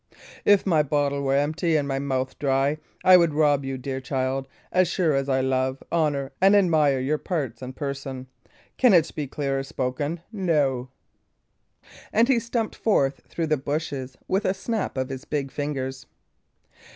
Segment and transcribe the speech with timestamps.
[0.45, 4.47] If my bottle were empty and my mouth dry, I would rob you, dear child,
[4.71, 8.25] as sure as I love, honour, and admire your parts and person!
[8.77, 10.21] Can it be clearer spoken?
[10.31, 10.89] No."
[12.11, 16.07] And he stumped forth through the bushes with a snap of his big fingers.